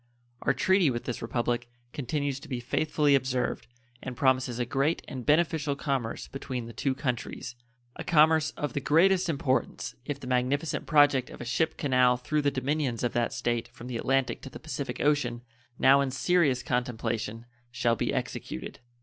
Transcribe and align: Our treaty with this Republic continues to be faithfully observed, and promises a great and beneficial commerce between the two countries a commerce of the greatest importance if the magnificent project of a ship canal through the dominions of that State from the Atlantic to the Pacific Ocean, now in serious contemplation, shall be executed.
Our 0.41 0.53
treaty 0.55 0.89
with 0.89 1.03
this 1.03 1.21
Republic 1.21 1.69
continues 1.93 2.39
to 2.39 2.49
be 2.49 2.59
faithfully 2.59 3.13
observed, 3.13 3.67
and 4.01 4.17
promises 4.17 4.57
a 4.57 4.65
great 4.65 5.03
and 5.07 5.23
beneficial 5.27 5.75
commerce 5.75 6.27
between 6.27 6.65
the 6.65 6.73
two 6.73 6.95
countries 6.95 7.53
a 7.97 8.03
commerce 8.03 8.49
of 8.57 8.73
the 8.73 8.79
greatest 8.79 9.29
importance 9.29 9.93
if 10.03 10.19
the 10.19 10.25
magnificent 10.25 10.87
project 10.87 11.29
of 11.29 11.39
a 11.39 11.45
ship 11.45 11.77
canal 11.77 12.17
through 12.17 12.41
the 12.41 12.49
dominions 12.49 13.03
of 13.03 13.13
that 13.13 13.31
State 13.31 13.67
from 13.67 13.85
the 13.85 13.97
Atlantic 13.97 14.41
to 14.41 14.49
the 14.49 14.59
Pacific 14.59 14.99
Ocean, 15.01 15.43
now 15.77 16.01
in 16.01 16.09
serious 16.09 16.63
contemplation, 16.63 17.45
shall 17.71 17.95
be 17.95 18.11
executed. 18.11 18.79